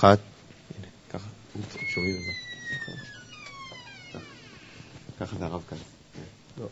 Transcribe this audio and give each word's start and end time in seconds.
אחת, 0.00 0.18
הנה, 0.78 0.86
ככה, 1.10 1.28
שומעים 1.88 2.16
את 2.16 2.24
זה. 2.24 2.32
ככה 5.20 5.36
זה 5.38 5.44
הרב 5.44 5.62
כאן. 5.68 5.78
לא. 6.58 6.66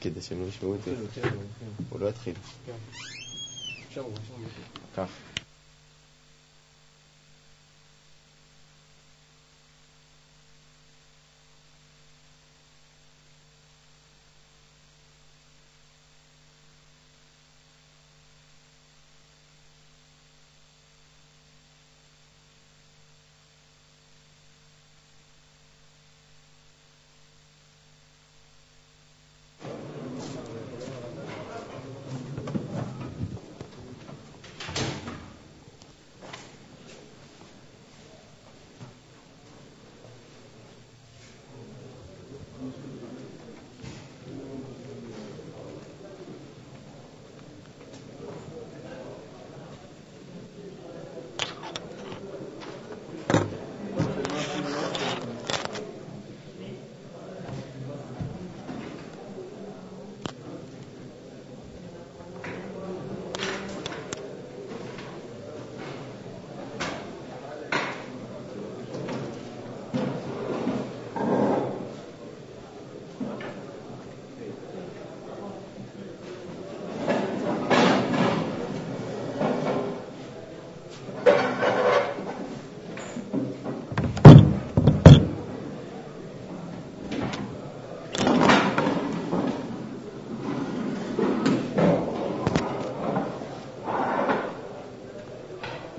כדי 0.00 0.22
שהם 0.22 0.40
לא 0.42 0.46
ישמעו 0.46 0.74
את 0.74 0.80
זה. 0.84 0.94
הוא 1.90 2.00
לא 2.00 2.08
יתחיל. 2.08 2.34
כך. 4.96 5.08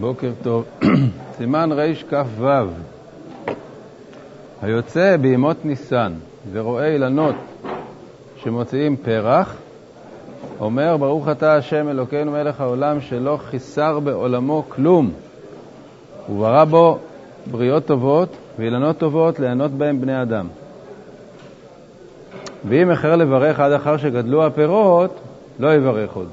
בוקר 0.10 0.32
טוב. 0.44 0.66
סימן 1.38 1.70
רכ"ו 1.72 2.46
היוצא 4.62 5.18
בימות 5.18 5.66
ניסן 5.66 6.14
ורואה 6.52 6.88
אילנות 6.88 7.36
שמוציאים 8.44 8.96
פרח, 8.98 9.56
אומר 10.60 10.98
ברוך 10.98 11.30
אתה 11.30 11.56
השם 11.56 11.90
אלוקינו 11.90 12.32
מלך 12.32 12.62
העולם 12.62 13.02
שלא 13.02 13.38
חיסר 13.38 14.00
בעולמו 14.00 14.64
כלום 14.70 15.12
וברא 16.30 16.66
בו 16.66 16.98
בריות 17.52 17.86
טובות 17.86 18.38
ואילנות 18.60 18.98
טובות 18.98 19.40
ליהנות 19.40 19.72
בהם 19.72 20.02
בני 20.02 20.22
אדם. 20.22 20.48
ואם 22.68 22.92
אחר 22.92 23.16
לברך 23.16 23.60
עד 23.60 23.72
אחר 23.72 23.98
שגדלו 23.98 24.46
הפירות, 24.46 25.20
לא 25.60 25.74
יברך 25.74 26.14
עוד. 26.16 26.28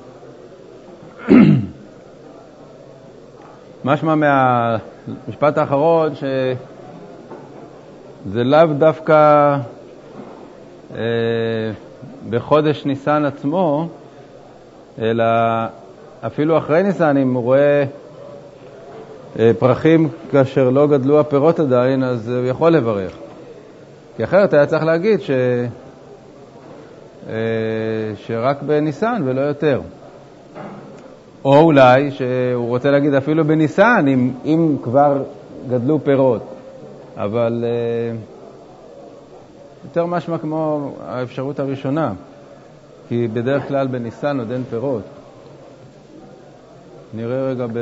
משמע 3.86 4.14
מהמשפט 4.14 5.58
האחרון 5.58 6.14
שזה 6.14 6.54
לאו 8.44 8.66
דווקא 8.78 9.56
אה, 10.94 11.00
בחודש 12.30 12.84
ניסן 12.84 13.24
עצמו, 13.24 13.88
אלא 14.98 15.24
אפילו 16.26 16.58
אחרי 16.58 16.82
ניסן, 16.82 17.16
אם 17.16 17.34
הוא 17.34 17.42
רואה 17.42 17.84
אה, 19.38 19.50
פרחים 19.58 20.08
כאשר 20.30 20.70
לא 20.70 20.86
גדלו 20.86 21.20
הפירות 21.20 21.60
עדיין, 21.60 22.04
אז 22.04 22.28
הוא 22.28 22.47
יכול 22.47 22.72
לברך. 22.72 23.12
כי 24.16 24.24
אחרת 24.24 24.54
היה 24.54 24.66
צריך 24.66 24.84
להגיד 24.84 25.20
ש... 25.20 25.30
אה, 27.28 27.34
שרק 28.16 28.62
בניסן 28.62 29.22
ולא 29.24 29.41
יותר. 29.41 29.80
או 31.46 31.60
אולי 31.60 32.10
שהוא 32.10 32.68
רוצה 32.68 32.90
להגיד 32.90 33.14
אפילו 33.14 33.44
בניסן, 33.44 34.04
אם, 34.08 34.32
אם 34.44 34.76
כבר 34.82 35.22
גדלו 35.68 36.04
פירות. 36.04 36.42
אבל 37.16 37.64
uh, 37.64 37.66
יותר 39.84 40.06
משמע 40.06 40.38
כמו 40.38 40.92
האפשרות 41.06 41.60
הראשונה, 41.60 42.12
כי 43.08 43.28
בדרך 43.28 43.68
כלל 43.68 43.86
בניסן 43.86 44.38
עוד 44.38 44.50
אין 44.50 44.64
פירות. 44.70 45.02
נראה 47.14 47.50
רגע 47.50 47.66
ב... 47.66 47.78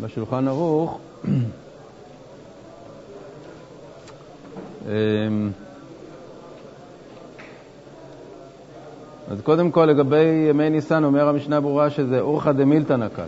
בשולחן 0.00 0.48
ערוך. 0.48 0.98
אז 9.30 9.40
קודם 9.40 9.70
כל, 9.70 9.84
לגבי 9.84 10.46
ימי 10.50 10.70
ניסן, 10.70 11.04
אומר 11.04 11.28
המשנה 11.28 11.60
ברורה 11.60 11.90
שזה 11.90 12.20
אורחא 12.20 12.52
דמילתא 12.52 12.92
נקט. 12.92 13.22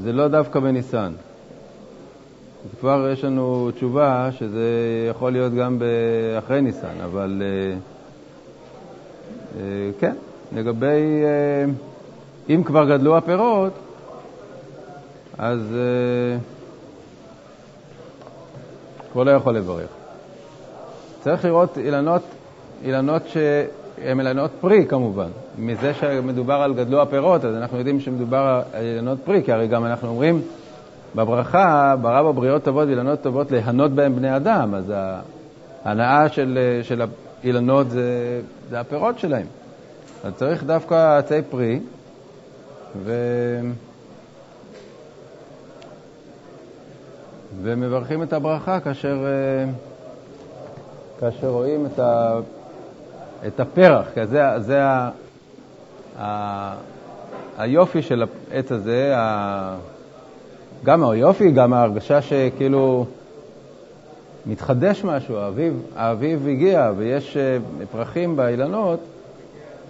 זה 0.00 0.12
לא 0.12 0.28
דווקא 0.28 0.60
בניסן. 0.60 1.12
כבר 2.80 3.08
יש 3.12 3.24
לנו 3.24 3.70
תשובה 3.74 4.28
שזה 4.32 4.68
יכול 5.10 5.32
להיות 5.32 5.54
גם 5.54 5.78
אחרי 6.38 6.60
ניסן, 6.60 7.00
אבל 7.04 7.42
אה, 7.44 7.76
אה, 9.60 9.90
כן, 9.98 10.14
לגבי, 10.52 11.22
אה, 11.24 11.72
אם 12.54 12.62
כבר 12.64 12.88
גדלו 12.88 13.16
הפירות, 13.16 13.72
אז 15.38 15.60
כבר 19.12 19.22
לא 19.22 19.30
יכול 19.30 19.56
לברך. 19.56 19.88
צריך 21.20 21.44
לראות 21.44 21.78
אילנות 21.78 22.22
אילנות 22.84 23.22
שהם 23.28 24.20
אילנות 24.20 24.50
פרי 24.60 24.86
כמובן. 24.86 25.28
מזה 25.58 25.94
שמדובר 25.94 26.54
על 26.54 26.74
גדלו 26.74 27.02
הפירות, 27.02 27.44
אז 27.44 27.54
אנחנו 27.54 27.78
יודעים 27.78 28.00
שמדובר 28.00 28.62
על 28.72 28.82
אילנות 28.82 29.18
פרי, 29.24 29.42
כי 29.44 29.52
הרי 29.52 29.66
גם 29.66 29.84
אנחנו 29.84 30.08
אומרים 30.08 30.42
בברכה, 31.14 31.94
ברא 32.02 32.22
בבריות 32.22 32.64
טובות 32.64 32.86
ואילנות 32.88 33.22
טובות 33.22 33.50
ליהנות 33.50 33.90
בהם 33.90 34.16
בני 34.16 34.36
אדם, 34.36 34.74
אז 34.74 34.92
ההנאה 35.84 36.28
של, 36.28 36.58
של 36.82 37.02
האילנות 37.42 37.90
זה, 37.90 38.40
זה 38.70 38.80
הפירות 38.80 39.18
שלהם. 39.18 39.46
אז 40.24 40.32
צריך 40.34 40.64
דווקא 40.64 41.18
עצי 41.18 41.42
פרי, 41.50 41.80
ו... 43.04 43.12
ומברכים 47.62 48.22
את 48.22 48.32
הברכה 48.32 48.80
כאשר, 48.80 49.26
כאשר 51.20 51.48
רואים 51.48 51.86
את 51.86 51.98
ה... 51.98 52.38
את 53.46 53.60
הפרח, 53.60 54.06
כי 54.14 54.26
זה, 54.26 54.42
זה 54.58 54.84
ה, 54.84 55.10
ה, 56.20 56.74
היופי 57.58 58.02
של 58.02 58.24
העץ 58.52 58.72
הזה, 58.72 59.12
ה, 59.16 59.76
גם 60.84 61.10
היופי, 61.10 61.50
גם 61.50 61.72
ההרגשה 61.72 62.22
שכאילו 62.22 63.06
מתחדש 64.46 65.04
משהו, 65.04 65.36
האביב, 65.36 65.82
האביב 65.96 66.48
הגיע 66.48 66.92
ויש 66.96 67.36
אה, 67.36 67.58
פרחים 67.92 68.36
באילנות, 68.36 69.00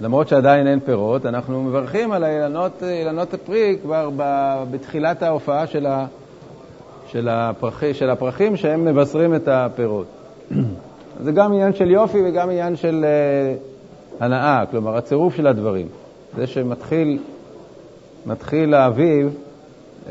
למרות 0.01 0.29
שעדיין 0.29 0.67
אין 0.67 0.81
פירות, 0.81 1.27
אנחנו 1.27 1.63
מברכים 1.63 2.13
על 2.13 2.25
האילנות, 2.25 2.83
אילנות 2.83 3.35
הפרי 3.35 3.79
כבר 3.83 4.11
בתחילת 4.71 5.23
ההופעה 5.23 5.67
של, 5.67 5.87
ה, 5.87 6.07
של, 7.07 7.29
הפרחי, 7.29 7.95
של 7.95 8.11
הפרחים 8.11 8.57
שהם 8.57 8.85
מבשרים 8.85 9.35
את 9.35 9.49
הפירות. 9.49 10.07
זה 11.21 11.33
גם 11.33 11.53
עניין 11.53 11.75
של 11.75 11.91
יופי 11.91 12.19
וגם 12.25 12.51
עניין 12.51 12.77
של 12.77 13.05
uh, 13.05 14.25
הנאה, 14.25 14.65
כלומר 14.71 14.97
הצירוף 14.97 15.37
של 15.37 15.47
הדברים. 15.47 15.89
זה 16.37 16.47
שמתחיל 16.47 17.19
מתחיל 18.27 18.75
האביב 18.75 19.37
uh, 20.07 20.11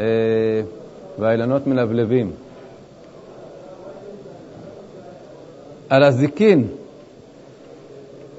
והאילנות 1.19 1.67
מלבלבים. 1.67 2.31
על 5.89 6.03
הזיקין, 6.03 6.67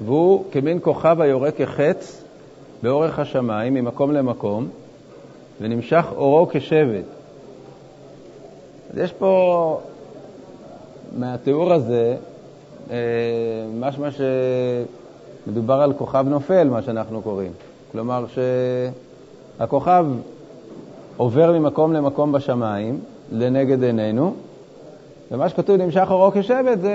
והוא 0.05 0.45
כמין 0.51 0.79
כוכב 0.81 1.21
היורה 1.21 1.51
כחץ 1.51 2.23
באורך 2.83 3.19
השמיים 3.19 3.73
ממקום 3.73 4.11
למקום, 4.11 4.67
ונמשך 5.61 6.05
אורו 6.15 6.47
כשבט. 6.51 7.05
אז 8.91 8.97
יש 8.97 9.13
פה, 9.13 9.79
מהתיאור 11.17 11.73
הזה, 11.73 12.15
אה, 12.15 12.34
משמע 13.79 14.09
שמדובר 15.47 15.81
על 15.81 15.93
כוכב 15.93 16.25
נופל, 16.27 16.69
מה 16.69 16.81
שאנחנו 16.81 17.21
קוראים. 17.21 17.51
כלומר 17.91 18.25
שהכוכב 19.57 20.05
עובר 21.17 21.51
ממקום 21.59 21.93
למקום 21.93 22.31
בשמיים, 22.31 22.99
לנגד 23.31 23.83
עינינו, 23.83 24.33
ומה 25.31 25.49
שכתוב 25.49 25.75
נמשך 25.75 26.07
אורו 26.09 26.31
כשבט 26.31 26.79
זה, 26.81 26.93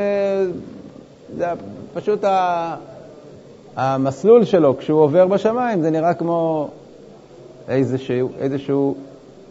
זה 1.37 1.46
פשוט 1.94 2.25
ה, 2.25 2.75
המסלול 3.76 4.44
שלו 4.44 4.78
כשהוא 4.78 5.00
עובר 5.00 5.26
בשמיים, 5.26 5.82
זה 5.82 5.90
נראה 5.90 6.14
כמו 6.14 6.69
איזשהו, 7.69 8.31
איזשהו 8.38 8.94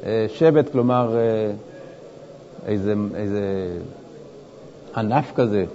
אה, 0.06 0.26
שבט, 0.28 0.72
כלומר 0.72 1.18
אה, 1.18 1.52
איזה, 2.66 2.94
איזה 3.16 3.42
ענף 4.96 5.32
כזה. 5.36 5.66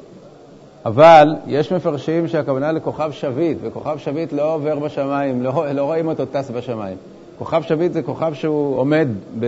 אבל 0.84 1.34
יש 1.46 1.72
מפרשים 1.72 2.28
שהכוונה 2.28 2.72
לכוכב 2.72 3.10
שביט, 3.12 3.58
וכוכב 3.62 3.98
שביט 3.98 4.32
לא 4.32 4.54
עובר 4.54 4.78
בשמיים, 4.78 5.42
לא, 5.42 5.64
לא 5.74 5.82
רואים 5.82 6.08
אותו 6.08 6.26
טס 6.26 6.50
בשמיים. 6.50 6.96
כוכב 7.38 7.62
שביט 7.62 7.92
זה 7.92 8.02
כוכב 8.02 8.34
שהוא 8.34 8.78
עומד 8.78 9.08
ב, 9.40 9.46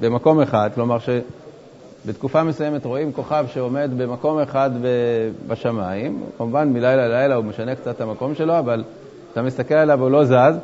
במקום 0.00 0.40
אחד, 0.40 0.70
כלומר 0.74 0.96
שבתקופה 0.98 2.44
מסוימת 2.44 2.84
רואים 2.84 3.12
כוכב 3.12 3.46
שעומד 3.52 3.90
במקום 3.96 4.38
אחד 4.38 4.70
ב, 4.82 4.86
בשמיים, 5.48 6.22
כמובן 6.38 6.68
מלילה 6.68 7.08
ללילה 7.08 7.34
הוא 7.34 7.44
משנה 7.44 7.74
קצת 7.74 7.96
את 7.96 8.00
המקום 8.00 8.34
שלו, 8.34 8.58
אבל 8.58 8.84
אתה 9.32 9.42
מסתכל 9.42 9.74
עליו 9.74 10.02
הוא 10.02 10.10
לא 10.10 10.24
זז, 10.24 10.58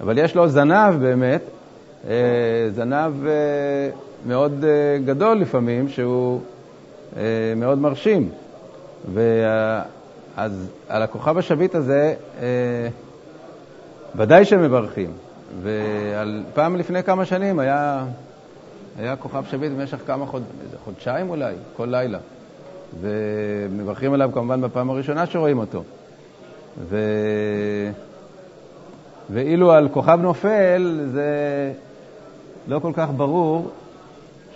אבל 0.00 0.18
יש 0.18 0.36
לו 0.36 0.48
זנב 0.48 0.94
באמת, 1.00 1.42
אה, 2.08 2.14
זנב 2.74 3.26
אה, 3.26 3.32
מאוד 4.26 4.64
אה, 4.64 4.98
גדול 5.04 5.38
לפעמים, 5.38 5.88
שהוא 5.88 6.40
מאוד 7.56 7.78
מרשים. 7.78 8.28
ואז 9.14 10.70
על 10.88 11.02
הכוכב 11.02 11.38
השביט 11.38 11.74
הזה 11.74 12.14
ודאי 14.16 14.44
שמברכים. 14.44 15.12
ופעם 15.62 16.76
לפני 16.76 17.02
כמה 17.02 17.24
שנים 17.24 17.58
היה, 17.58 18.04
היה 18.98 19.16
כוכב 19.16 19.44
שביט 19.50 19.72
במשך 19.72 19.98
כמה 20.06 20.26
חוד... 20.26 20.42
חודשיים 20.84 21.30
אולי, 21.30 21.54
כל 21.76 21.86
לילה. 21.86 22.18
ומברכים 23.00 24.12
עליו 24.12 24.30
כמובן 24.34 24.60
בפעם 24.60 24.90
הראשונה 24.90 25.26
שרואים 25.26 25.58
אותו. 25.58 25.82
ו... 26.88 26.98
ואילו 29.30 29.72
על 29.72 29.88
כוכב 29.88 30.18
נופל 30.22 31.00
זה 31.12 31.72
לא 32.68 32.78
כל 32.78 32.92
כך 32.94 33.08
ברור 33.16 33.70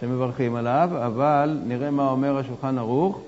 שמברכים 0.00 0.54
עליו, 0.54 0.90
אבל 1.06 1.58
נראה 1.66 1.90
מה 1.90 2.10
אומר 2.10 2.38
השולחן 2.38 2.78
ערוך. 2.78 3.20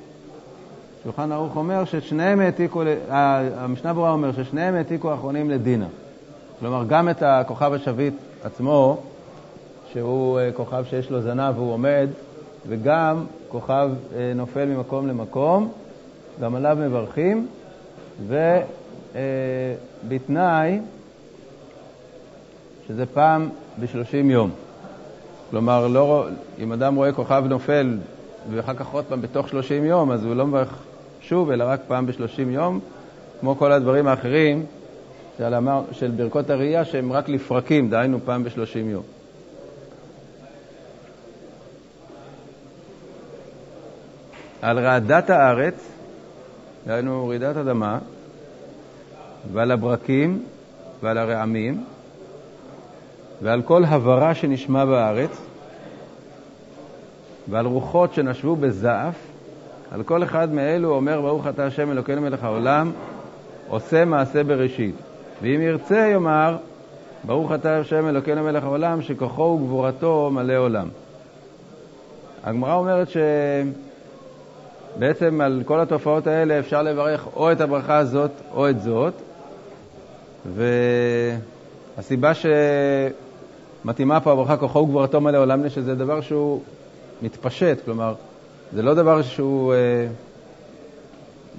השולחן 1.05 1.33
ערוך 1.33 1.56
אומר 1.56 1.85
ששניהם 1.85 2.41
העתיקו, 2.41 2.83
המשנה 3.09 3.93
ברורה 3.93 4.11
אומר 4.11 4.33
ששניהם 4.33 4.75
העתיקו 4.75 5.15
אחרונים 5.15 5.51
לדינה. 5.51 5.87
כלומר, 6.61 6.85
גם 6.89 7.09
את 7.09 7.23
הכוכב 7.23 7.73
השביט 7.73 8.15
עצמו, 8.45 9.03
שהוא 9.93 10.39
אה, 10.39 10.53
כוכב 10.53 10.85
שיש 10.91 11.11
לו 11.11 11.23
זנב 11.23 11.59
והוא 11.59 11.73
עומד, 11.73 12.09
וגם 12.69 13.25
כוכב 13.49 13.91
אה, 14.17 14.33
נופל 14.35 14.65
ממקום 14.65 15.09
למקום, 15.09 15.73
גם 16.41 16.55
עליו 16.55 16.77
מברכים, 16.81 17.47
ובתנאי 19.12 20.73
אה, 20.73 20.79
שזה 22.89 23.07
פעם 23.07 23.49
ב-30 23.81 24.17
יום. 24.17 24.50
כלומר, 25.50 25.87
לא, 25.87 26.27
אם 26.59 26.73
אדם 26.73 26.95
רואה 26.95 27.12
כוכב 27.12 27.45
נופל 27.49 27.97
ואחר 28.50 28.75
כך 28.75 28.93
עוד 28.93 29.05
פעם 29.05 29.23
בתוך 29.23 29.49
30 29.49 29.85
יום, 29.85 30.11
אז 30.11 30.25
הוא 30.25 30.35
לא 30.35 30.47
מברך 30.47 30.79
שוב, 31.29 31.50
אלא 31.50 31.65
רק 31.69 31.81
פעם 31.88 32.06
ב-30 32.06 32.41
יום, 32.49 32.81
כמו 33.41 33.56
כל 33.56 33.73
הדברים 33.73 34.06
האחרים 34.06 34.67
של, 35.38 35.55
אמר, 35.55 35.82
של 35.93 36.11
ברכות 36.11 36.50
הראייה, 36.50 36.85
שהם 36.85 37.12
רק 37.12 37.29
לפרקים, 37.29 37.91
דהיינו 37.91 38.19
פעם 38.25 38.44
ב-30 38.44 38.76
יום. 38.76 39.03
על 44.62 44.79
רעדת 44.79 45.31
הארץ, 45.31 45.75
דהיינו 46.87 47.29
רעידת 47.29 47.56
אדמה, 47.56 47.99
ועל 49.53 49.71
הברקים 49.71 50.43
ועל 51.03 51.19
הרעמים, 51.19 51.85
ועל 53.43 53.62
כל 53.62 53.85
הברה 53.85 54.35
שנשמע 54.35 54.85
בארץ, 54.85 55.31
ועל 57.49 57.67
רוחות 57.67 58.15
שנשבו 58.15 58.56
בזעף, 58.56 59.34
על 59.91 60.03
כל 60.03 60.23
אחד 60.23 60.53
מאלו 60.53 60.91
אומר 60.95 61.21
ברוך 61.21 61.47
אתה 61.47 61.67
השם 61.67 61.91
אלוקינו 61.91 62.21
מלך 62.21 62.45
העולם, 62.45 62.93
עושה 63.69 64.05
מעשה 64.05 64.45
בראשית. 64.45 64.95
ואם 65.43 65.61
ירצה 65.61 66.09
יאמר, 66.13 66.57
ברוך 67.25 67.53
אתה 67.53 67.79
השם 67.79 68.09
אלוקינו 68.09 68.43
מלך 68.43 68.65
העולם, 68.65 69.03
שכוחו 69.03 69.43
וגבורתו 69.43 70.31
מלא 70.33 70.57
עולם. 70.57 70.89
הגמרא 72.45 72.75
אומרת 72.75 73.09
שבעצם 74.97 75.41
על 75.41 75.63
כל 75.67 75.81
התופעות 75.81 76.27
האלה 76.27 76.59
אפשר 76.59 76.83
לברך 76.83 77.27
או 77.37 77.53
את 77.53 77.61
הברכה 77.61 77.99
הזאת 77.99 78.31
או 78.55 78.71
את 78.71 78.83
זאת, 78.83 79.15
והסיבה 81.97 82.33
שמתאימה 83.85 84.21
פה 84.21 84.33
הברכה 84.33 84.57
כוחו 84.57 84.79
וגבורתו 84.79 85.21
מלא 85.21 85.39
עולם, 85.39 85.69
שזה 85.69 85.95
דבר 85.95 86.21
שהוא 86.21 86.61
מתפשט, 87.23 87.85
כלומר, 87.85 88.15
זה 88.72 88.82
לא 88.82 88.94
דבר 88.94 89.22
שהוא 89.22 89.75
אה, 89.75 90.06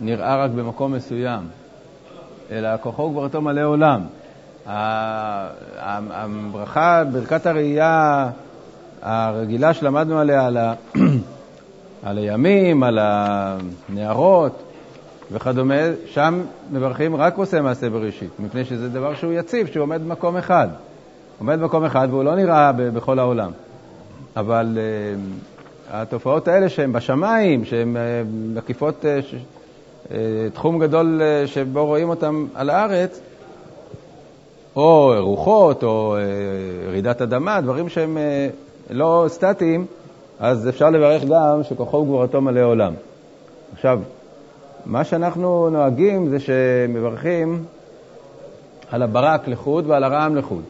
נראה 0.02 0.44
רק 0.44 0.52
במקום 0.52 0.94
מסוים. 0.94 1.42
אלא 2.52 2.70
כוחו 2.82 3.02
וגבורתו 3.02 3.42
מלא 3.42 3.62
עולם. 3.62 4.02
הברכה, 6.10 7.04
ברכת 7.12 7.46
הראייה 7.46 8.30
הרגילה 9.02 9.74
שלמדנו 9.74 10.20
עליה, 10.20 10.46
על, 10.46 10.58
ה... 10.58 10.74
על 12.06 12.18
הימים, 12.18 12.84
על 12.84 13.00
הנערות 13.02 14.64
וכדומה, 15.32 15.76
שם 16.06 16.42
מברכים 16.72 17.16
רק 17.16 17.38
עושה 17.38 17.62
מעשה 17.62 17.90
בראשית, 17.90 18.40
מפני 18.40 18.66
שזה 18.66 18.90
דבר 18.90 19.16
שהוא 19.16 19.34
יציב, 19.34 19.68
שהוא 19.68 19.84
עומד 19.84 20.02
במקום 20.02 20.38
אחד. 20.38 20.68
עומד 21.40 21.60
במקום 21.60 21.84
אחד 21.84 22.08
והוא 22.12 22.24
לא 22.24 22.36
נראה 22.36 22.72
בכל 22.72 23.20
העולם. 23.20 23.52
אבל 24.38 24.78
uh, 24.78 25.55
התופעות 25.92 26.48
האלה 26.48 26.70
שהן 26.70 26.94
בשמיים, 26.94 27.66
שהן 27.66 27.96
uh, 27.96 28.00
מקיפות 28.58 29.06
uh, 29.06 29.36
אה, 30.12 30.18
תחום 30.54 30.80
גדול 30.80 31.22
אה, 31.22 31.48
שבו 31.48 31.86
רואים 31.86 32.10
אותם 32.10 32.46
על 32.56 32.70
הארץ, 32.70 33.20
או 34.76 35.14
רוחות, 35.20 35.84
או 35.84 36.16
אה, 36.16 36.90
רעידת 36.90 37.22
אדמה, 37.22 37.62
דברים 37.62 37.90
שהם 37.90 38.18
לא 38.90 39.26
סטטיים, 39.28 39.86
אז 40.40 40.70
אפשר 40.70 40.90
לברך 40.90 41.24
גם 41.24 41.64
שכוחו 41.64 41.98
וגבורתו 41.98 42.42
מלא 42.42 42.62
עולם. 42.62 42.94
עכשיו, 43.74 44.00
מה 44.86 45.04
שאנחנו 45.04 45.70
נוהגים 45.70 46.30
זה 46.30 46.38
שמברכים 46.40 47.66
על 48.92 49.02
הברק 49.02 49.48
לחוד 49.48 49.88
ועל 49.88 50.04
הרעם 50.04 50.36
לחוד. 50.36 50.64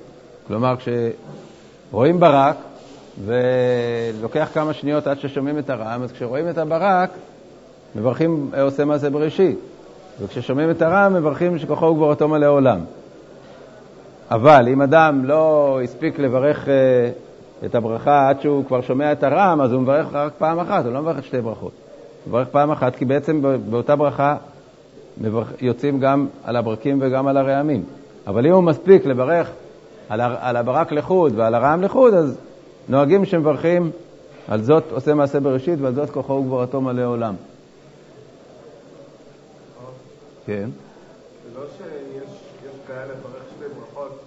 כלומר, 0.48 0.76
כשרואים 0.78 2.20
ברק, 2.20 2.56
ולוקח 3.24 4.50
כמה 4.54 4.74
שניות 4.74 5.08
עד 5.08 5.20
ששומעים 5.20 5.60
את 5.60 5.70
הרעם, 5.70 6.04
אז 6.04 6.12
כשרואים 6.12 6.50
את 6.50 6.58
הברק, 6.58 7.10
מברכים 7.96 8.52
עושה 8.62 8.86
מעשה 8.86 9.10
בראשית. 9.10 9.60
וכששומעים 10.22 10.70
את 10.72 10.82
הרם, 10.82 11.14
מברכים 11.14 11.60
שכוחו 11.60 11.86
וגבורתו 11.86 12.28
מלא 12.28 12.46
עולם. 12.46 12.80
אבל 14.32 14.68
אם 14.68 14.82
אדם 14.82 15.26
לא 15.26 15.80
הספיק 15.84 16.20
לברך 16.20 16.70
אה, 16.70 16.74
את 17.66 17.76
הברכה 17.76 18.30
עד 18.30 18.42
שהוא 18.42 18.66
כבר 18.66 18.82
שומע 18.82 19.12
את 19.12 19.24
הרם, 19.24 19.62
אז 19.62 19.72
הוא 19.72 19.82
מברך 19.82 20.08
רק 20.14 20.34
פעם 20.38 20.60
אחת, 20.60 20.86
הוא 20.86 20.94
לא 20.94 21.02
מברך 21.02 21.26
שתי 21.26 21.42
ברכות. 21.42 21.72
הוא 22.24 22.30
מברך 22.30 22.48
פעם 22.48 22.72
אחת, 22.72 22.96
כי 22.96 23.06
בעצם 23.06 23.42
באותה 23.70 23.96
ברכה 23.96 24.36
יוצאים 25.62 26.00
גם 26.00 26.28
על 26.44 26.56
הברקים 26.56 26.98
וגם 27.02 27.28
על 27.28 27.38
הרעמים. 27.38 27.84
אבל 28.28 28.48
אם 28.48 28.54
הוא 28.54 28.64
מספיק 28.64 29.06
לברך 29.06 29.50
על, 30.10 30.22
על 30.22 30.58
הברק 30.58 30.92
לחוד 30.92 31.34
ועל 31.36 31.56
הרעם 31.56 31.82
לחוד, 31.82 32.14
אז 32.14 32.38
נוהגים 32.89 33.25
שמברכים 33.25 33.92
על 34.48 34.63
זאת 34.63 34.84
עושה 34.92 35.13
מעשה 35.13 35.39
בראשית 35.39 35.80
ועל 35.82 35.96
זאת 35.96 36.10
כוחו 36.10 36.34
וגבורתו 36.34 36.82
מלא 36.82 37.06
עולם. 37.06 37.36
כן. 40.46 40.70
זה 41.44 41.60
לא 41.60 41.65
שיש 41.77 42.74
כאלה 42.88 43.13
ברך 43.24 43.44
שתי 43.56 43.65
ברכות, 43.80 44.20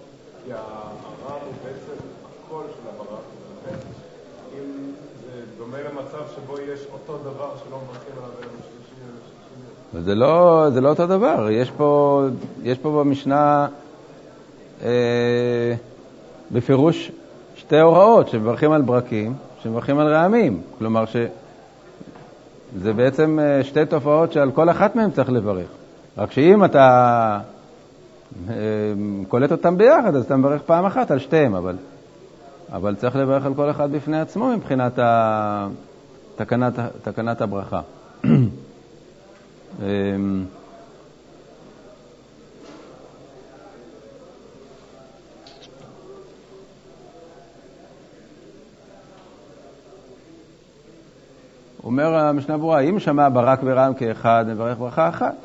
כי 0.45 0.53
הרב 0.53 1.41
הוא 1.45 1.53
בעצם 1.63 2.03
הקול 2.45 2.63
של 2.67 2.89
הברק, 2.89 3.07
ולכן 3.09 3.77
אם 4.57 4.91
זה 5.23 5.41
דומה 5.57 5.77
למצב 5.77 6.23
שבו 6.35 6.59
יש 6.59 6.79
אותו 6.93 7.17
דבר 7.17 7.51
שלא 7.63 7.77
מברכים 7.77 8.13
עליו 8.17 8.29
בשלישי 8.39 10.05
זה 10.05 10.15
לא, 10.15 10.65
זה 10.73 10.81
לא 10.81 10.89
אותו 10.89 11.07
דבר, 11.07 11.47
יש 11.51 11.71
פה, 11.71 12.23
יש 12.63 12.77
פה 12.77 12.89
במשנה 12.89 13.67
אה, 14.83 15.73
בפירוש 16.51 17.11
שתי 17.69 17.79
הוראות 17.79 18.29
שמברכים 18.29 18.71
על 18.71 18.81
ברקים, 18.81 19.33
שמברכים 19.63 19.99
על 19.99 20.07
רעמים. 20.07 20.61
כלומר, 20.77 21.05
ש... 21.05 21.15
זה 22.77 22.93
בעצם 22.93 23.39
אה, 23.41 23.63
שתי 23.63 23.85
תופעות 23.85 24.31
שעל 24.31 24.51
כל 24.51 24.69
אחת 24.69 24.95
מהן 24.95 25.11
צריך 25.11 25.29
לברך. 25.29 25.67
רק 26.17 26.31
שאם 26.31 26.65
אתה 26.65 27.39
אה, 28.49 28.53
קולט 29.27 29.51
אותן 29.51 29.77
ביחד, 29.77 30.15
אז 30.15 30.25
אתה 30.25 30.35
מברך 30.35 30.61
פעם 30.61 30.85
אחת 30.85 31.11
על 31.11 31.19
שתיהן, 31.19 31.55
אבל, 31.55 31.75
אבל 32.71 32.95
צריך 32.95 33.15
לברך 33.15 33.45
על 33.45 33.53
כל 33.53 33.69
אחד 33.69 33.91
בפני 33.91 34.19
עצמו 34.19 34.47
מבחינת 34.47 34.99
ה... 34.99 35.67
תקנת, 36.35 36.73
תקנת 37.03 37.41
הברכה. 37.41 37.81
אומר 51.83 52.15
המשנה 52.15 52.57
ברורה, 52.57 52.79
אם 52.79 52.99
שמע 52.99 53.29
ברק 53.29 53.59
ורם 53.63 53.93
כאחד, 53.93 54.45
מברך 54.47 54.77
ברכה 54.77 55.09
אחת. 55.09 55.35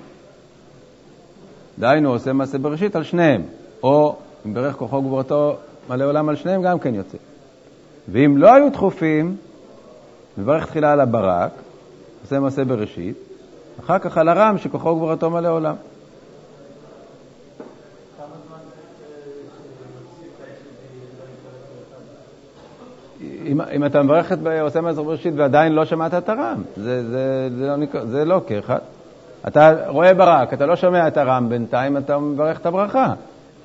דהיינו, 1.78 2.10
עושה 2.10 2.32
מעשה 2.32 2.58
בראשית 2.58 2.96
על 2.96 3.02
שניהם, 3.02 3.42
או 3.82 4.16
אם 4.46 4.54
ברך 4.54 4.76
כוחו 4.76 4.96
וגבורתו 4.96 5.56
מלא 5.88 6.04
עולם 6.04 6.28
על 6.28 6.36
שניהם, 6.36 6.62
גם 6.62 6.78
כן 6.78 6.94
יוצא. 6.94 7.18
ואם 8.08 8.36
לא 8.36 8.54
היו 8.54 8.70
דחופים, 8.72 9.36
מברך 10.38 10.66
תחילה 10.66 10.92
על 10.92 11.00
הברק, 11.00 11.50
עושה 12.22 12.40
מעשה 12.40 12.64
בראשית, 12.64 13.16
אחר 13.80 13.98
כך 13.98 14.18
על 14.18 14.28
הרם 14.28 14.58
שכוחו 14.58 14.88
וגבורתו 14.88 15.30
מלא 15.30 15.48
עולם. 15.48 15.74
אם, 23.46 23.60
אם 23.60 23.84
אתה 23.84 24.02
מברך 24.02 24.32
את 24.32 24.38
עושה 24.60 24.80
מעשר 24.80 25.02
בראשית 25.02 25.34
ועדיין 25.36 25.72
לא 25.72 25.84
שמעת 25.84 26.14
את 26.14 26.28
הרם, 26.28 26.62
זה, 26.76 27.10
זה, 27.10 27.48
זה, 27.58 27.66
לא, 27.66 28.04
זה 28.04 28.24
לא 28.24 28.40
כאחד. 28.46 28.78
אתה 29.48 29.72
רואה 29.86 30.14
ברק, 30.14 30.54
אתה 30.54 30.66
לא 30.66 30.76
שומע 30.76 31.08
את 31.08 31.16
הרם 31.16 31.48
בינתיים, 31.48 31.96
אתה 31.96 32.18
מברך 32.18 32.60
את 32.60 32.66
הברכה. 32.66 33.12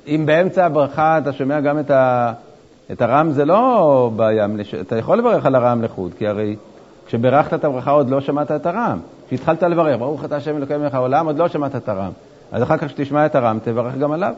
אם 0.06 0.26
באמצע 0.26 0.66
הברכה 0.66 1.18
אתה 1.18 1.32
שומע 1.32 1.60
גם 1.60 1.78
את, 1.78 1.90
ה, 1.90 2.32
את 2.92 3.02
הרם, 3.02 3.30
זה 3.30 3.44
לא 3.44 4.10
בעיה. 4.16 4.46
אתה 4.80 4.96
יכול 4.96 5.18
לברך 5.18 5.46
על 5.46 5.54
הרם 5.54 5.82
לחוד, 5.82 6.14
כי 6.18 6.26
הרי 6.26 6.56
כשברכת 7.06 7.54
את 7.54 7.64
הברכה 7.64 7.90
עוד 7.90 8.10
לא 8.10 8.20
שמעת 8.20 8.50
את 8.50 8.66
הרם. 8.66 8.98
כשהתחלת 9.28 9.62
לברך, 9.62 9.98
ברוך 9.98 10.24
אתה 10.24 10.36
השם 10.36 10.56
אלוקים 10.56 10.80
מלך 10.80 10.94
העולם, 10.94 11.26
עוד 11.26 11.38
לא 11.38 11.48
שמעת 11.48 11.76
את 11.76 11.88
הרם. 11.88 12.12
אז 12.52 12.62
אחר 12.62 12.76
כך 12.76 12.86
כשתשמע 12.86 13.26
את 13.26 13.34
הרם, 13.34 13.58
תברך 13.64 13.96
גם 13.96 14.12
עליו. 14.12 14.34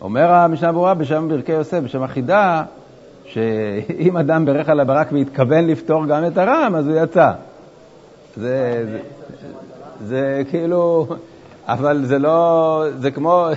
אומר 0.00 0.32
המשנה 0.32 0.72
ברורה 0.72 0.94
בשם 0.94 1.28
ברכי 1.28 1.52
יוסף, 1.52 1.78
בשם 1.78 2.02
החידה, 2.02 2.62
שאם 3.24 4.16
אדם 4.16 4.44
ברך 4.44 4.68
על 4.68 4.80
הברק 4.80 5.12
והתכוון 5.12 5.66
לפתור 5.66 6.06
גם 6.06 6.26
את 6.26 6.38
הרם, 6.38 6.74
אז 6.78 6.88
הוא 6.88 6.96
יצא. 6.96 7.32
זה, 8.36 8.84
זה, 8.90 8.98
זה 10.04 10.42
כאילו, 10.50 11.06
אבל 11.66 12.04
זה 12.04 12.18
לא, 12.18 12.84
זה 12.98 13.10
כמו, 13.10 13.48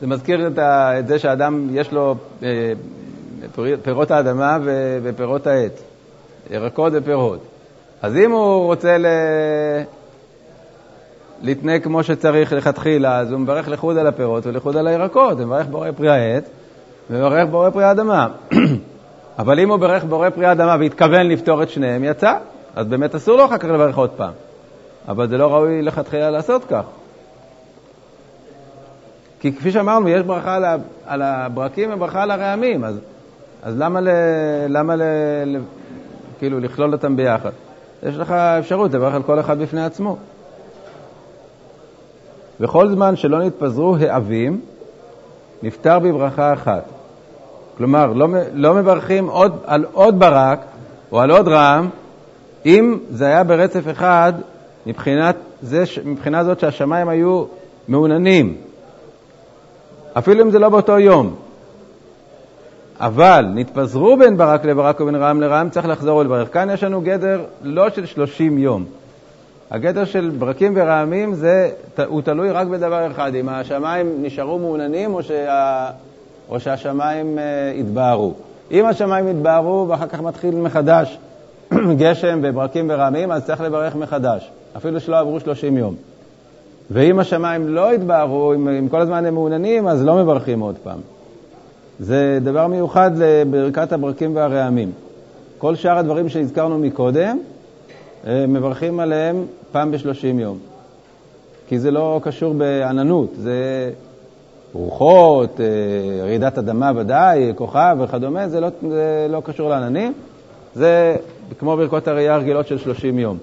זה 0.00 0.06
מזכיר 0.06 0.46
את, 0.46 0.58
ה, 0.58 0.98
את 0.98 1.06
זה 1.06 1.18
שאדם 1.18 1.68
יש 1.72 1.92
לו 1.92 2.14
אה, 2.42 2.72
פירות 3.82 4.10
האדמה 4.10 4.58
ופירות 5.02 5.46
העץ, 5.46 5.82
ירקות 6.50 6.92
ופירות. 6.96 7.40
אז 8.02 8.16
אם 8.16 8.30
הוא 8.30 8.64
רוצה 8.64 8.98
ל... 8.98 9.06
להתנה 11.42 11.78
כמו 11.78 12.02
שצריך 12.02 12.52
לכתחילה, 12.52 13.18
אז 13.18 13.32
הוא 13.32 13.40
מברך 13.40 13.68
לחוד 13.68 13.98
על 13.98 14.06
הפירות 14.06 14.46
ולחוד 14.46 14.76
על 14.76 14.86
הירקות, 14.86 15.38
הוא 15.38 15.46
מברך 15.46 15.66
בורא 15.66 15.90
פרי 15.96 16.10
העץ 16.10 16.50
ומברך 17.10 17.48
בורא 17.48 17.70
פרי 17.70 17.84
האדמה. 17.84 18.28
אבל 19.38 19.60
אם 19.60 19.70
הוא 19.70 19.76
ברך 19.76 20.04
בורא 20.04 20.30
פרי 20.30 20.46
האדמה 20.46 20.76
והתכוון 20.80 21.28
לפתור 21.28 21.62
את 21.62 21.70
שניהם, 21.70 22.04
יצא. 22.04 22.32
אז 22.76 22.86
באמת 22.86 23.14
אסור 23.14 23.36
לו 23.36 23.44
אחר 23.44 23.58
כך 23.58 23.68
לברך 23.68 23.96
עוד 23.96 24.10
פעם. 24.10 24.32
אבל 25.08 25.28
זה 25.28 25.38
לא 25.38 25.52
ראוי 25.54 25.82
לכתחילה 25.82 26.30
לעשות 26.30 26.64
כך. 26.64 26.82
כי 29.40 29.52
כפי 29.52 29.70
שאמרנו, 29.70 30.08
יש 30.08 30.22
ברכה 30.22 30.76
על 31.06 31.22
הברקים 31.22 31.92
וברכה 31.92 32.22
על 32.22 32.30
הרעמים, 32.30 32.84
אז, 32.84 32.98
אז 33.62 33.78
למה, 33.78 34.00
ל, 34.00 34.08
למה 34.68 34.96
ל, 34.96 35.02
ל, 35.46 35.58
כאילו 36.38 36.60
לכלול 36.60 36.92
אותם 36.92 37.16
ביחד? 37.16 37.50
יש 38.02 38.16
לך 38.16 38.30
אפשרות 38.30 38.94
לברך 38.94 39.14
על 39.14 39.22
כל 39.22 39.40
אחד 39.40 39.58
בפני 39.58 39.84
עצמו. 39.84 40.16
וכל 42.60 42.88
זמן 42.88 43.16
שלא 43.16 43.42
נתפזרו 43.42 43.96
העבים, 43.96 44.60
נפטר 45.62 45.98
בברכה 45.98 46.52
אחת. 46.52 46.84
כלומר, 47.76 48.12
לא, 48.12 48.28
לא 48.52 48.74
מברכים 48.74 49.26
עוד, 49.26 49.52
על 49.64 49.84
עוד 49.92 50.18
ברק 50.18 50.60
או 51.12 51.20
על 51.20 51.30
עוד 51.30 51.48
רעם, 51.48 51.88
אם 52.66 52.98
זה 53.10 53.26
היה 53.26 53.44
ברצף 53.44 53.90
אחד, 53.90 54.32
מבחינת, 54.86 55.36
זה, 55.62 55.84
מבחינה 56.04 56.44
זאת 56.44 56.60
שהשמיים 56.60 57.08
היו 57.08 57.44
מעוננים, 57.88 58.56
אפילו 60.18 60.42
אם 60.42 60.50
זה 60.50 60.58
לא 60.58 60.68
באותו 60.68 60.98
יום. 60.98 61.36
אבל 63.00 63.46
נתפזרו 63.54 64.16
בין 64.16 64.36
ברק 64.36 64.64
לברק 64.64 65.00
ובין 65.00 65.14
רעם 65.14 65.40
לרעם, 65.40 65.70
צריך 65.70 65.86
לחזור 65.86 66.16
ולברך. 66.18 66.52
כאן 66.52 66.70
יש 66.70 66.84
לנו 66.84 67.00
גדר 67.00 67.44
לא 67.62 67.90
של 67.90 68.06
30 68.06 68.58
יום. 68.58 68.84
הגדר 69.70 70.04
של 70.04 70.30
ברקים 70.38 70.72
ורעמים 70.76 71.34
זה, 71.34 71.70
הוא 72.06 72.22
תלוי 72.22 72.50
רק 72.50 72.66
בדבר 72.66 73.10
אחד, 73.10 73.34
אם 73.34 73.48
השמיים 73.48 74.22
נשארו 74.22 74.58
מעוננים 74.58 75.14
או, 75.14 75.22
שה, 75.22 75.90
או 76.48 76.60
שהשמיים 76.60 77.38
התבהרו. 77.80 78.34
אם 78.70 78.86
השמיים 78.86 79.26
התבהרו 79.26 79.86
ואחר 79.88 80.06
כך 80.06 80.20
מתחיל 80.20 80.54
מחדש 80.54 81.18
גשם 81.98 82.40
וברקים 82.42 82.86
ורעמים, 82.90 83.32
אז 83.32 83.44
צריך 83.44 83.60
לברך 83.60 83.96
מחדש, 83.96 84.50
אפילו 84.76 85.00
שלא 85.00 85.18
עברו 85.18 85.40
30 85.40 85.76
יום. 85.76 85.94
ואם 86.90 87.18
השמיים 87.18 87.68
לא 87.68 87.92
התבהרו, 87.92 88.54
אם, 88.54 88.68
אם 88.68 88.88
כל 88.88 89.00
הזמן 89.00 89.26
הם 89.26 89.34
מעוננים, 89.34 89.88
אז 89.88 90.04
לא 90.04 90.16
מברכים 90.16 90.60
עוד 90.60 90.76
פעם. 90.82 90.98
זה 92.00 92.38
דבר 92.42 92.66
מיוחד 92.66 93.10
לברכת 93.16 93.92
הברקים 93.92 94.36
והרעמים. 94.36 94.92
כל 95.58 95.74
שאר 95.74 95.98
הדברים 95.98 96.28
שהזכרנו 96.28 96.78
מקודם, 96.78 97.38
אה, 98.26 98.46
מברכים 98.48 99.00
עליהם 99.00 99.44
פעם 99.72 99.90
בשלושים 99.90 100.38
יום. 100.38 100.58
כי 101.68 101.78
זה 101.78 101.90
לא 101.90 102.20
קשור 102.22 102.54
בעננות, 102.54 103.30
זה 103.36 103.90
רוחות, 104.72 105.60
אה, 105.60 105.66
רעידת 106.24 106.58
אדמה 106.58 106.92
ודאי, 106.96 107.52
כוכב 107.56 107.96
וכדומה, 108.00 108.48
זה 108.48 108.60
לא, 108.60 108.68
זה 108.88 109.26
לא 109.30 109.42
קשור 109.44 109.70
לעננים. 109.70 110.12
זה 110.74 111.16
כמו 111.58 111.76
ברכות 111.76 112.08
הראייה 112.08 112.34
הרגילות 112.34 112.66
של 112.66 112.78
שלושים 112.78 113.18
יום. 113.18 113.38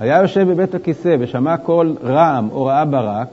היה 0.00 0.22
יושב 0.22 0.50
בבית 0.50 0.74
הכיסא 0.74 1.16
ושמע 1.20 1.56
קול 1.56 1.96
רעם 2.04 2.48
או 2.50 2.64
רעה 2.64 2.84
ברק, 2.84 3.28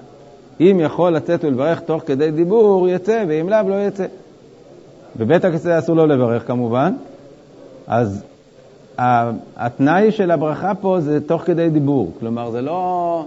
אם 0.59 0.77
יכול 0.83 1.15
לצאת 1.15 1.43
ולברך 1.43 1.79
תוך 1.79 2.03
כדי 2.05 2.31
דיבור, 2.31 2.89
יצא, 2.89 3.23
ואם 3.27 3.49
לאו, 3.49 3.69
לא 3.69 3.87
יצא. 3.87 4.05
בבית 5.15 5.45
הכיסא 5.45 5.79
אסור 5.79 5.95
לו 5.95 6.05
לברך 6.05 6.47
כמובן, 6.47 6.93
אז 7.87 8.23
התנאי 9.57 10.11
של 10.11 10.31
הברכה 10.31 10.75
פה 10.75 10.99
זה 10.99 11.27
תוך 11.27 11.41
כדי 11.41 11.69
דיבור. 11.69 12.11
כלומר, 12.19 12.51
זה 12.51 12.61
לא 12.61 13.25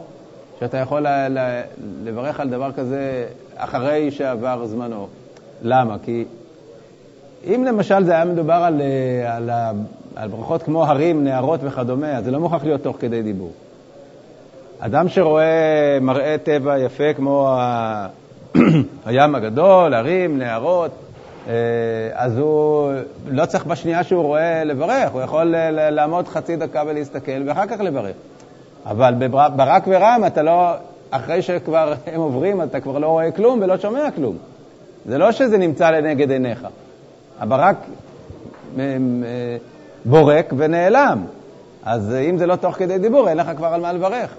שאתה 0.60 0.76
יכול 0.76 1.06
לברך 2.04 2.40
על 2.40 2.48
דבר 2.48 2.72
כזה 2.72 3.26
אחרי 3.56 4.10
שעבר 4.10 4.66
זמנו. 4.66 5.06
למה? 5.62 5.96
כי 6.02 6.24
אם 7.46 7.64
למשל 7.66 8.04
זה 8.04 8.12
היה 8.12 8.24
מדובר 8.24 8.54
על, 8.54 8.82
על, 9.26 9.50
על 10.16 10.28
ברכות 10.28 10.62
כמו 10.62 10.84
הרים, 10.84 11.24
נהרות 11.24 11.60
וכדומה, 11.62 12.16
אז 12.16 12.24
זה 12.24 12.30
לא 12.30 12.40
מוכרח 12.40 12.64
להיות 12.64 12.82
תוך 12.82 12.96
כדי 13.00 13.22
דיבור. 13.22 13.52
אדם 14.80 15.08
שרואה 15.08 15.98
מראה 16.00 16.36
טבע 16.42 16.78
יפה 16.78 17.12
כמו 17.16 17.56
הים 19.06 19.34
הגדול, 19.34 19.94
הרים, 19.94 20.38
נהרות, 20.38 20.90
אה, 20.90 21.07
אז 22.12 22.38
הוא 22.38 22.92
לא 23.28 23.46
צריך 23.46 23.66
בשנייה 23.66 24.04
שהוא 24.04 24.22
רואה 24.22 24.64
לברך, 24.64 25.10
הוא 25.12 25.20
יכול 25.20 25.54
לעמוד 25.70 26.28
חצי 26.28 26.56
דקה 26.56 26.82
ולהסתכל 26.86 27.42
ואחר 27.46 27.66
כך 27.66 27.80
לברך. 27.80 28.16
אבל 28.86 29.14
בברק 29.18 29.84
ורם 29.86 30.22
אתה 30.26 30.42
לא, 30.42 30.72
אחרי 31.10 31.42
שכבר 31.42 31.94
הם 32.14 32.20
עוברים, 32.20 32.62
אתה 32.62 32.80
כבר 32.80 32.98
לא 32.98 33.06
רואה 33.06 33.30
כלום 33.30 33.60
ולא 33.62 33.78
שומע 33.78 34.10
כלום. 34.10 34.36
זה 35.06 35.18
לא 35.18 35.32
שזה 35.32 35.58
נמצא 35.58 35.90
לנגד 35.90 36.30
עיניך. 36.30 36.66
הברק 37.40 37.76
בורק 40.04 40.52
ונעלם. 40.56 41.24
אז 41.84 42.14
אם 42.30 42.38
זה 42.38 42.46
לא 42.46 42.56
תוך 42.56 42.76
כדי 42.76 42.98
דיבור, 42.98 43.28
אין 43.28 43.36
לך 43.36 43.50
כבר 43.56 43.66
על 43.66 43.80
מה 43.80 43.92
לברך. 43.92 44.34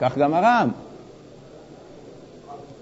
כך 0.00 0.18
גם 0.18 0.34
הרם. 0.34 0.70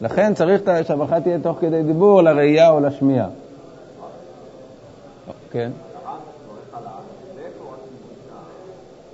לכן 0.00 0.34
צריך 0.34 0.62
שהברכה 0.86 1.20
תהיה 1.20 1.38
תוך 1.38 1.58
כדי 1.60 1.82
דיבור, 1.82 2.22
לראייה 2.22 2.70
או 2.70 2.80
לשמיעה. 2.80 3.26
כן. 5.50 5.72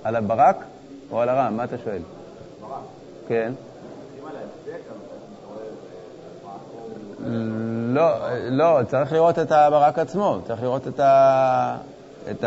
על 0.03 0.15
הברק 0.15 0.55
או 1.11 1.21
על 1.21 1.29
הרם? 1.29 1.57
מה 1.57 1.63
אתה 1.63 1.77
שואל? 1.77 2.01
כן. 3.27 3.53
לא, 7.93 8.09
לא, 8.49 8.79
צריך 8.87 9.13
לראות 9.13 9.39
את 9.39 9.51
הברק 9.51 9.99
עצמו, 9.99 10.39
צריך 10.47 10.61
לראות 10.61 10.87
את, 10.87 10.99
ה, 10.99 11.77
את 12.31 12.45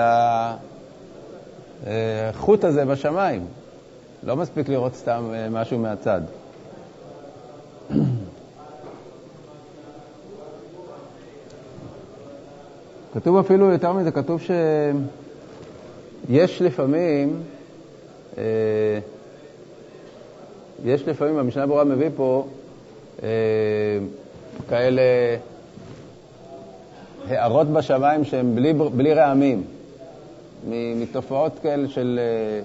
החוט 1.86 2.64
הזה 2.64 2.84
בשמיים. 2.84 3.46
לא 4.22 4.36
מספיק 4.36 4.68
לראות 4.68 4.94
סתם 4.94 5.30
אה, 5.34 5.48
משהו 5.50 5.78
מהצד. 5.78 6.20
כתוב 13.16 13.36
אפילו 13.36 13.70
יותר 13.70 13.92
מזה, 13.92 14.10
כתוב 14.10 14.40
שיש 16.28 16.62
לפעמים, 16.62 17.42
אה, 18.38 18.42
יש 20.84 21.08
לפעמים, 21.08 21.38
המשנה 21.38 21.66
ברורה 21.66 21.84
מביא 21.84 22.08
פה 22.16 22.46
אה, 23.22 23.28
כאלה 24.68 25.02
הערות 27.28 27.66
בשמיים 27.66 28.24
שהן 28.24 28.54
בלי, 28.54 28.72
בלי 28.72 29.14
רעמים, 29.14 29.64
מתופעות 30.70 31.52
כאלה 31.62 31.88
של, 31.88 32.20
אה, 32.22 32.60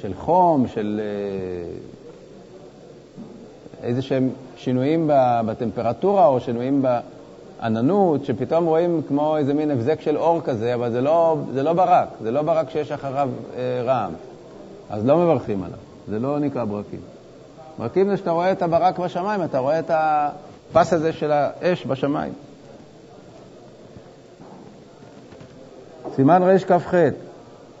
של 0.00 0.14
חום, 0.14 0.66
של 0.68 1.00
איזה 3.82 4.02
שהם 4.02 4.28
שינויים 4.56 5.10
בטמפרטורה 5.46 6.26
או 6.26 6.40
שינויים 6.40 6.84
בעננות, 7.62 8.24
שפתאום 8.24 8.64
רואים 8.64 9.00
כמו 9.08 9.36
איזה 9.36 9.54
מין 9.54 9.70
הבזק 9.70 10.00
של 10.00 10.16
אור 10.16 10.40
כזה, 10.44 10.74
אבל 10.74 10.90
זה 10.90 11.00
לא, 11.00 11.36
זה 11.52 11.62
לא 11.62 11.72
ברק, 11.72 12.08
זה 12.22 12.30
לא 12.30 12.42
ברק 12.42 12.70
שיש 12.70 12.92
אחריו 12.92 13.30
אה, 13.56 13.82
רעם. 13.84 14.12
אז 14.90 15.06
לא 15.06 15.18
מברכים 15.18 15.62
עליו, 15.62 15.78
זה 16.08 16.18
לא 16.18 16.38
נקרא 16.38 16.64
ברקים. 16.64 17.00
ברקים 17.78 18.08
זה 18.08 18.16
שאתה 18.16 18.30
רואה 18.30 18.52
את 18.52 18.62
הברק 18.62 18.98
בשמיים, 18.98 19.44
אתה 19.44 19.58
רואה 19.58 19.78
את 19.78 19.90
הפס 19.90 20.92
הזה 20.92 21.12
של 21.12 21.32
האש 21.32 21.86
בשמיים. 21.86 22.32
סימן 26.14 26.42
רכ"ח, 26.42 26.94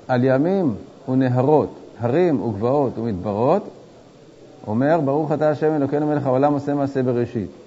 על 0.08 0.24
ימים 0.24 0.74
ונהרות, 1.08 1.74
הרים 2.00 2.42
וגבעות 2.42 2.98
ומדברות, 2.98 3.62
אומר, 4.66 5.00
ברוך 5.04 5.32
אתה 5.32 5.50
השם 5.50 5.74
אלוקינו 5.76 6.06
מלך 6.06 6.26
העולם 6.26 6.52
עושה 6.52 6.74
מעשה 6.74 7.02
בראשית. 7.02 7.61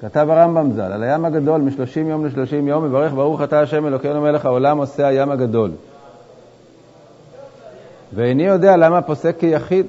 כתב 0.00 0.26
הרמב"ם 0.30 0.72
ז"ל, 0.72 0.80
על 0.80 1.02
הים 1.02 1.24
הגדול 1.24 1.60
מ-30 1.60 1.98
יום 1.98 2.26
ל-30 2.26 2.54
יום, 2.54 2.84
מברך 2.84 3.12
ברוך 3.12 3.42
אתה 3.42 3.60
השם 3.60 3.86
אלוקינו 3.86 4.20
מלך 4.20 4.46
העולם 4.46 4.78
עושה 4.78 5.06
הים 5.06 5.30
הגדול. 5.30 5.70
ואיני 8.14 8.42
יודע 8.42 8.76
למה 8.76 9.02
פוסק 9.02 9.38
כיחיד, 9.38 9.86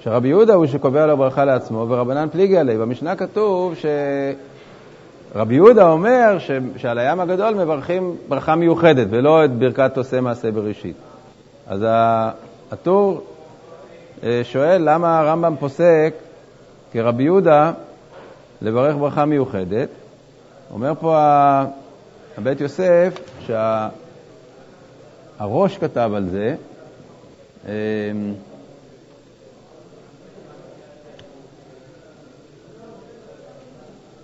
שרבי 0.00 0.28
יהודה 0.28 0.54
הוא 0.54 0.66
שקובע 0.66 1.06
לו 1.06 1.16
ברכה 1.16 1.44
לעצמו, 1.44 1.86
ורבנן 1.88 2.28
פליגי 2.32 2.58
עלי. 2.58 2.76
במשנה 2.76 3.16
כתוב 3.16 3.74
שרבי 5.34 5.54
יהודה 5.54 5.90
אומר 5.90 6.38
ש... 6.38 6.50
שעל 6.76 6.98
הים 6.98 7.20
הגדול 7.20 7.54
מברכים 7.54 8.16
ברכה 8.28 8.54
מיוחדת, 8.54 9.06
ולא 9.10 9.44
את 9.44 9.50
ברכת 9.50 9.96
עושה 9.96 10.20
מעשה 10.20 10.50
בראשית. 10.50 10.96
אז 11.66 11.86
הטור 12.70 13.20
אה, 14.22 14.40
שואל 14.42 14.82
למה 14.84 15.20
הרמב"ם 15.20 15.54
פוסק 15.60 16.14
כרבי 16.92 17.22
יהודה 17.22 17.72
לברך 18.64 18.96
ברכה 18.96 19.24
מיוחדת. 19.24 19.88
אומר 20.72 20.92
פה 21.00 21.18
הבית 22.38 22.60
יוסף 22.60 23.20
שהראש 25.38 25.78
כתב 25.78 26.10
על 26.14 26.28
זה, 26.28 26.54
אמ, 27.66 27.70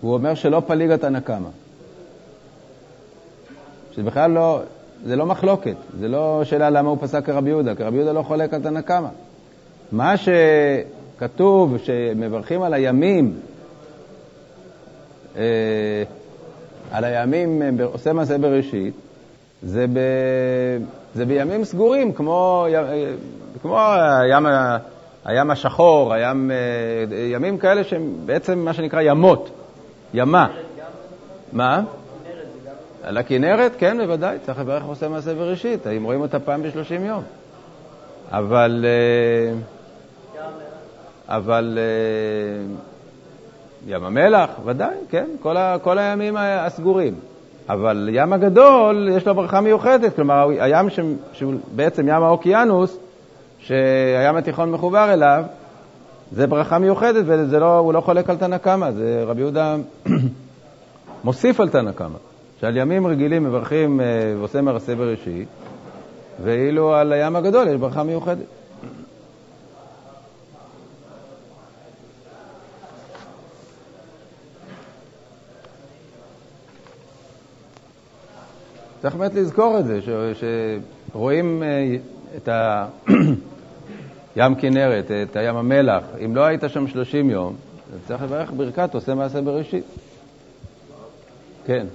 הוא 0.00 0.14
אומר 0.14 0.34
שלא 0.34 0.62
פליגת 0.66 1.04
הנקמה. 1.04 1.48
שבכלל 3.92 4.30
לא, 4.30 4.60
זה 5.04 5.16
לא 5.16 5.26
מחלוקת, 5.26 5.76
זה 5.98 6.08
לא 6.08 6.40
שאלה 6.44 6.70
למה 6.70 6.90
הוא 6.90 6.98
פסק 7.00 7.26
כרבי 7.26 7.48
יהודה, 7.48 7.74
כי 7.74 7.82
רבי 7.82 7.96
יהודה 7.96 8.12
לא 8.12 8.22
חולק 8.22 8.54
על 8.54 8.62
תנקמה. 8.62 9.08
מה 9.92 10.14
שכתוב 10.16 11.78
שמברכים 11.78 12.62
על 12.62 12.74
הימים, 12.74 13.40
על 16.90 17.04
הימים 17.04 17.62
אה, 17.62 17.84
עושה 17.84 18.12
מעשה 18.12 18.38
בראשית, 18.38 18.94
זה, 19.62 19.86
ב, 19.92 19.98
זה 21.14 21.26
בימים 21.26 21.64
סגורים, 21.64 22.12
כמו, 22.12 22.66
אה, 22.74 23.12
כמו 23.62 23.78
הים, 23.80 24.46
הים 25.24 25.50
השחור, 25.50 26.12
הים, 26.12 26.50
ימים 27.32 27.58
כאלה 27.58 27.84
שהם 27.84 28.12
בעצם 28.26 28.58
מה 28.58 28.72
שנקרא 28.72 29.00
ימות, 29.00 29.50
ימה. 30.14 30.48
מה? 31.52 31.82
על 33.02 33.16
הכנרת, 33.16 33.72
כן, 33.78 33.98
בוודאי, 34.06 34.38
צריך 34.46 34.58
לברך 34.58 34.84
עושה 34.84 35.08
מעשה 35.08 35.34
בראשית, 35.34 35.86
אם 35.86 36.04
רואים 36.04 36.20
אותה 36.20 36.38
פעם 36.38 36.62
ב-30 36.62 37.00
יום. 37.00 37.22
אבל... 38.30 38.84
אבל 41.30 41.78
אה, 41.78 42.74
ים 43.86 44.04
המלח, 44.04 44.50
ודאי, 44.64 44.96
כן, 45.08 45.26
כל, 45.42 45.56
ה, 45.56 45.76
כל 45.82 45.98
הימים 45.98 46.36
הסגורים. 46.38 47.14
אבל 47.68 48.08
ים 48.12 48.32
הגדול, 48.32 49.08
יש 49.12 49.26
לו 49.26 49.34
ברכה 49.34 49.60
מיוחדת, 49.60 50.16
כלומר, 50.16 50.48
הים 50.60 50.90
ש, 50.90 51.00
שהוא 51.32 51.54
בעצם 51.76 52.08
ים 52.08 52.22
האוקיינוס, 52.22 52.98
שהים 53.58 54.36
התיכון 54.36 54.70
מחובר 54.70 55.12
אליו, 55.12 55.44
זה 56.32 56.46
ברכה 56.46 56.78
מיוחדת, 56.78 57.24
והוא 57.26 57.92
לא 57.92 58.00
חולק 58.00 58.30
על 58.30 58.36
תנא 58.36 58.58
קמא, 58.58 58.90
זה 58.90 59.24
רבי 59.26 59.40
יהודה 59.40 59.76
מוסיף 61.24 61.60
על 61.60 61.68
תנא 61.68 61.92
קמא, 61.92 62.18
שעל 62.60 62.76
ימים 62.76 63.06
רגילים 63.06 63.44
מברכים 63.44 64.00
אה, 64.00 64.06
ועושה 64.38 64.60
מרסה 64.60 64.94
בראשית, 64.94 65.48
ואילו 66.42 66.94
על 66.94 67.12
הים 67.12 67.36
הגדול 67.36 67.68
יש 67.68 67.76
ברכה 67.76 68.02
מיוחדת. 68.02 68.59
צריך 79.02 79.16
באמת 79.16 79.34
לזכור 79.34 79.78
את 79.78 79.84
זה, 79.84 80.02
ש, 80.02 80.08
שרואים 81.12 81.62
אה, 81.62 81.96
את 82.36 82.48
ה... 82.48 82.86
ים 84.36 84.54
כנרת, 84.54 85.10
את 85.10 85.36
הים 85.36 85.56
המלח, 85.56 86.04
אם 86.24 86.36
לא 86.36 86.44
היית 86.44 86.60
שם 86.68 86.88
30 86.88 87.30
יום, 87.30 87.54
אז 87.94 87.98
צריך 88.08 88.22
לברך 88.22 88.50
ברכת 88.56 88.94
עושה 88.94 89.14
מעשה 89.14 89.40
בראשית. 89.40 89.84
כן. 91.66 91.86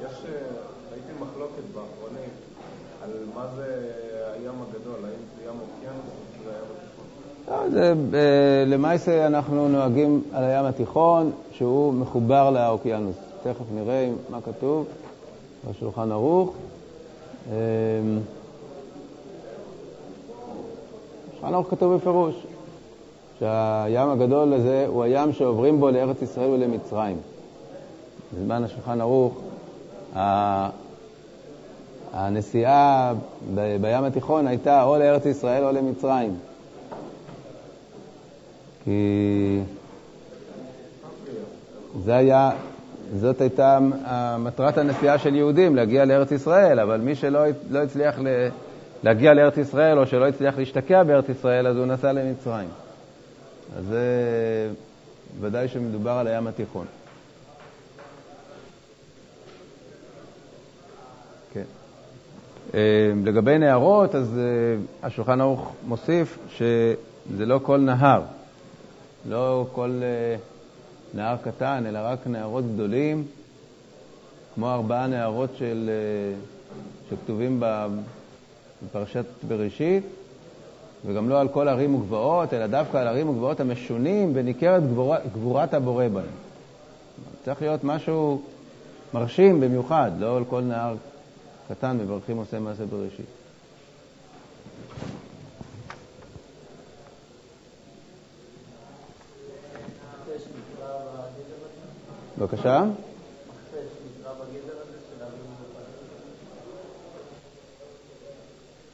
יש, 0.00 0.04
אה, 0.04 0.32
ראיתי 0.90 1.12
מחלוקת 1.20 1.62
באחרונים 1.74 2.30
על 3.04 3.10
מה 3.34 3.46
זה 3.56 3.92
הים 4.34 4.54
הגדול, 4.68 5.04
האם 5.04 5.22
זה 5.36 5.44
ים 5.44 5.54
אוקיינוס 5.60 6.06
או 6.46 6.52
התיכון? 7.52 8.12
לא, 8.12 8.18
אה, 8.18 8.64
למעשה 8.66 9.26
אנחנו 9.26 9.68
נוהגים 9.68 10.22
על 10.32 10.44
הים 10.44 10.64
התיכון, 10.64 11.32
שהוא 11.52 11.94
מחובר 11.94 12.50
לאוקיינוס. 12.50 13.16
תכף 13.42 13.64
נראה 13.74 14.08
מה 14.30 14.38
כתוב. 14.40 14.86
בשולחן 15.70 16.12
ערוך. 16.12 16.54
אמ, 17.48 17.52
בשולחן 21.30 21.54
ערוך 21.54 21.70
כתוב 21.70 21.94
בפירוש 21.94 22.46
שהים 23.38 24.10
הגדול 24.10 24.54
הזה 24.54 24.86
הוא 24.88 25.04
הים 25.04 25.32
שעוברים 25.32 25.80
בו 25.80 25.90
לארץ 25.90 26.22
ישראל 26.22 26.50
ולמצרים. 26.50 27.16
בזמן 28.34 28.64
השולחן 28.64 29.00
ערוך, 29.00 29.40
הנסיעה 32.12 33.12
בים 33.54 34.04
התיכון 34.04 34.46
הייתה 34.46 34.82
או 34.82 34.98
לארץ 34.98 35.26
ישראל 35.26 35.64
או 35.64 35.72
למצרים. 35.72 36.36
כי 38.84 39.60
זה 42.04 42.16
היה, 42.16 42.50
זאת 43.14 43.40
הייתה 43.40 43.78
מטרת 44.38 44.78
הנסיעה 44.78 45.18
של 45.18 45.34
יהודים, 45.34 45.76
להגיע 45.76 46.04
לארץ 46.04 46.32
ישראל, 46.32 46.80
אבל 46.80 47.00
מי 47.00 47.14
שלא 47.14 47.40
לא 47.70 47.82
הצליח 47.82 48.18
להגיע 49.02 49.34
לארץ 49.34 49.56
ישראל 49.56 49.98
או 49.98 50.06
שלא 50.06 50.28
הצליח 50.28 50.58
להשתקע 50.58 51.02
בארץ 51.02 51.28
ישראל, 51.28 51.66
אז 51.66 51.76
הוא 51.76 51.86
נסע 51.86 52.12
למצרים. 52.12 52.68
אז 53.78 53.84
זה 53.84 54.04
ודאי 55.40 55.68
שמדובר 55.68 56.10
על 56.10 56.26
הים 56.26 56.46
התיכון. 56.46 56.86
כן. 61.52 61.62
אה, 62.74 63.12
לגבי 63.24 63.58
נהרות, 63.58 64.14
אז 64.14 64.38
אה, 64.38 64.76
השולחן 65.02 65.40
ערוך 65.40 65.72
מוסיף 65.86 66.38
שזה 66.48 67.46
לא 67.46 67.60
כל 67.62 67.78
נהר, 67.78 68.22
לא 69.28 69.66
כל... 69.72 70.00
נהר 71.16 71.36
קטן, 71.44 71.84
אלא 71.86 71.98
רק 72.02 72.26
נהרות 72.26 72.64
גדולים, 72.74 73.24
כמו 74.54 74.72
ארבעה 74.72 75.06
נהרות 75.06 75.50
של, 75.58 75.90
אה, 75.90 76.38
שכתובים 77.10 77.62
בפרשת 78.90 79.24
בראשית, 79.48 80.02
וגם 81.06 81.28
לא 81.28 81.40
על 81.40 81.48
כל 81.48 81.68
ערים 81.68 81.94
וגבעות, 81.94 82.54
אלא 82.54 82.66
דווקא 82.66 82.98
על 82.98 83.08
ערים 83.08 83.28
וגבעות 83.28 83.60
המשונים, 83.60 84.32
וניכרת 84.34 84.82
גבורה, 84.82 85.18
גבורת 85.32 85.74
הבורא 85.74 86.08
בהם. 86.08 86.24
צריך 87.44 87.62
להיות 87.62 87.84
משהו 87.84 88.42
מרשים 89.14 89.60
במיוחד, 89.60 90.10
לא 90.18 90.36
על 90.36 90.44
כל 90.44 90.60
נהר 90.60 90.94
קטן 91.68 91.96
מברכים 91.96 92.36
עושה 92.36 92.58
מעשה 92.58 92.86
בראשית. 92.86 93.26
בבקשה? 102.38 102.84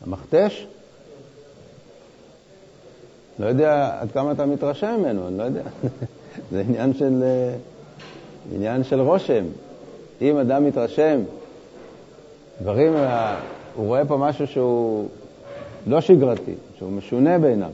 המכתש? 0.07 0.67
לא 3.39 3.47
יודע 3.47 3.99
עד 4.01 4.13
כמה 4.13 4.33
אתה 4.33 4.47
מתרשם 4.47 4.97
ממנו, 4.99 5.29
אני 5.29 5.39
לא 5.39 5.43
יודע. 5.43 5.63
זה 6.53 6.61
עניין 6.61 6.95
של, 6.95 7.23
אה, 7.23 7.55
עניין 8.55 8.85
של 8.85 9.01
רושם. 9.01 9.45
אם 10.21 10.37
אדם 10.37 10.65
מתרשם, 10.65 11.21
דברים, 12.63 12.97
אה, 12.97 13.41
הוא 13.75 13.87
רואה 13.87 14.05
פה 14.05 14.17
משהו 14.17 14.47
שהוא 14.47 15.09
לא 15.87 16.01
שגרתי, 16.01 16.55
שהוא 16.79 16.93
משונה 16.93 17.39
בעיניו. 17.39 17.71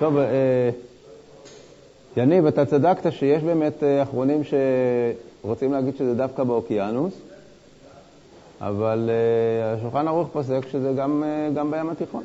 טוב, 0.00 0.16
אה, 0.16 0.70
יניב, 2.16 2.46
אתה 2.46 2.66
צדקת 2.66 3.12
שיש 3.12 3.42
באמת 3.42 3.82
אה, 3.82 4.02
אחרונים 4.02 4.42
שרוצים 4.44 5.72
להגיד 5.72 5.96
שזה 5.96 6.14
דווקא 6.14 6.44
באוקיינוס, 6.44 7.14
אבל 8.60 9.10
אה, 9.10 9.72
השולחן 9.72 10.08
ערוך 10.08 10.28
פוסק 10.32 10.60
שזה 10.70 10.92
גם, 10.96 11.24
גם 11.54 11.70
בים 11.70 11.90
התיכון. 11.90 12.24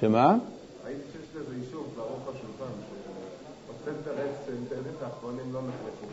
שמה? 0.00 0.36
ראיתי 0.84 1.00
שיש 1.12 1.42
לזה 1.42 1.54
יישוב 1.64 1.86
בערוך 1.96 2.22
השולחן, 2.22 2.72
שבסנטר 3.66 4.12
אקס 4.12 5.02
האחרונים 5.02 5.52
לא 5.52 5.60
נחלקו. 5.60 6.09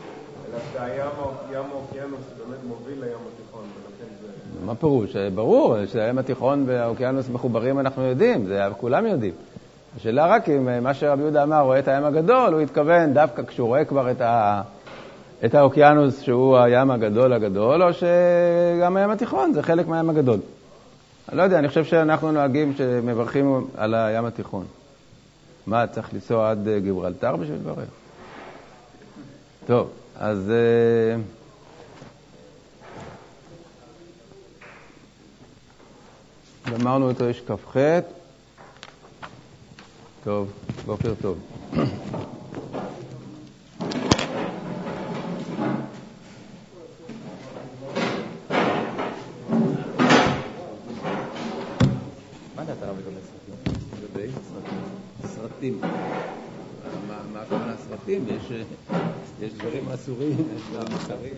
מה 4.65 4.75
פירוש? 4.75 5.15
ברור, 5.15 5.86
שהים 5.86 6.17
התיכון 6.17 6.63
והאוקיינוס 6.67 7.30
מחוברים 7.30 7.80
אנחנו 7.80 8.03
יודעים, 8.03 8.45
זה 8.45 8.63
כולם 8.77 9.06
יודעים. 9.06 9.34
השאלה 9.97 10.27
רק 10.27 10.49
אם 10.49 10.69
אה, 10.69 10.80
מה 10.80 10.93
שרבי 10.93 11.21
יהודה 11.21 11.43
אמר, 11.43 11.62
רואה 11.62 11.80
את 11.80 11.88
הים 11.88 12.03
הגדול, 12.03 12.53
הוא 12.53 12.62
התכוון 12.62 13.13
דווקא 13.13 13.43
כשהוא 13.43 13.67
רואה 13.67 13.86
כבר 13.86 14.12
את, 14.12 14.21
ה... 14.21 14.62
את 15.45 15.56
האוקיינוס 15.56 16.21
שהוא 16.21 16.58
הים 16.58 16.91
הגדול 16.91 17.34
הגדול, 17.34 17.84
או 17.84 17.89
שגם 17.93 18.97
הים 18.97 19.10
התיכון 19.10 19.53
זה 19.53 19.63
חלק 19.63 19.88
מהים 19.88 20.10
הגדול. 20.10 20.39
אני 21.30 21.38
לא 21.38 21.43
יודע, 21.43 21.60
אני 21.60 21.67
חושב 21.67 21.84
שאנחנו 21.84 22.32
נוהגים 22.32 22.73
שמברכים 22.77 23.67
על 23.77 23.95
הים 23.95 24.25
התיכון. 24.25 24.65
מה, 25.67 25.88
צריך 25.88 26.13
לנסוע 26.13 26.51
עד 26.51 26.67
אה, 26.67 26.80
גיברלטר 26.80 27.36
בשביל 27.36 27.58
לברך? 27.60 27.89
טוב. 29.67 29.89
אז 30.19 30.51
אה, 30.51 31.15
גמרנו 36.71 37.12
את 37.12 37.21
ריש 37.21 37.41
כ"ח. 37.41 37.77
טוב, 40.23 40.51
בוקר 40.86 41.13
טוב. 41.21 41.38
סרטים. 55.25 55.82
מה 57.34 57.41
הכוונה 57.41 57.73
סרטים? 57.77 58.25
יש... 58.27 58.51
יש 59.41 59.54
דברים 59.54 59.89
אסורים, 59.89 60.32
יש 60.56 60.62
דברים 60.69 60.91
מוסריים. 60.91 61.38